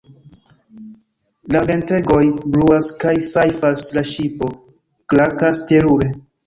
[1.55, 2.23] La ventegoj
[2.57, 4.53] bruas kaj fajfas, la ŝipo
[5.13, 6.15] krakas terure.